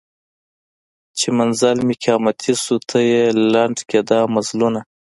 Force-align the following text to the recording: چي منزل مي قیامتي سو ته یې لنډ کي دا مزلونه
چي 1.17 1.27
منزل 1.37 1.77
مي 1.87 1.95
قیامتي 2.03 2.53
سو 2.63 2.75
ته 2.89 2.97
یې 3.11 3.23
لنډ 3.53 3.77
کي 3.89 3.99
دا 4.09 4.19
مزلونه 4.35 4.81